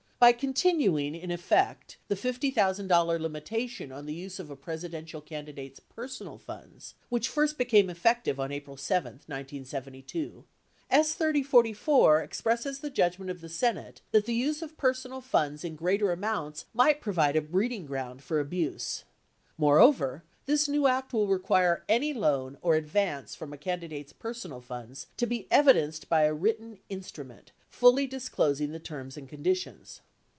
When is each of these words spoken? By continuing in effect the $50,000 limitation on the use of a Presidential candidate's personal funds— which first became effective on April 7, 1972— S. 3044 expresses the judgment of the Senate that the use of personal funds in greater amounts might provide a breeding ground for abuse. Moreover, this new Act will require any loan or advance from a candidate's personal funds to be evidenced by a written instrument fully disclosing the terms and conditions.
By 0.23 0.33
continuing 0.33 1.15
in 1.15 1.31
effect 1.31 1.97
the 2.07 2.13
$50,000 2.13 3.19
limitation 3.19 3.91
on 3.91 4.05
the 4.05 4.13
use 4.13 4.37
of 4.37 4.51
a 4.51 4.55
Presidential 4.55 5.19
candidate's 5.19 5.79
personal 5.79 6.37
funds— 6.37 6.93
which 7.09 7.27
first 7.27 7.57
became 7.57 7.89
effective 7.89 8.39
on 8.39 8.51
April 8.51 8.77
7, 8.77 9.13
1972— 9.25 10.45
S. 10.91 11.15
3044 11.15 12.21
expresses 12.21 12.79
the 12.81 12.91
judgment 12.91 13.31
of 13.31 13.41
the 13.41 13.49
Senate 13.49 14.01
that 14.11 14.27
the 14.27 14.35
use 14.35 14.61
of 14.61 14.77
personal 14.77 15.21
funds 15.21 15.63
in 15.63 15.75
greater 15.75 16.11
amounts 16.11 16.65
might 16.71 17.01
provide 17.01 17.35
a 17.35 17.41
breeding 17.41 17.87
ground 17.87 18.21
for 18.21 18.39
abuse. 18.39 19.05
Moreover, 19.57 20.23
this 20.45 20.67
new 20.69 20.85
Act 20.85 21.13
will 21.13 21.25
require 21.27 21.83
any 21.89 22.13
loan 22.13 22.59
or 22.61 22.75
advance 22.75 23.33
from 23.33 23.53
a 23.53 23.57
candidate's 23.57 24.13
personal 24.13 24.61
funds 24.61 25.07
to 25.17 25.25
be 25.25 25.47
evidenced 25.51 26.09
by 26.09 26.25
a 26.25 26.33
written 26.35 26.77
instrument 26.89 27.51
fully 27.67 28.05
disclosing 28.05 28.71
the 28.71 28.77
terms 28.79 29.17
and 29.17 29.27
conditions. 29.27 30.01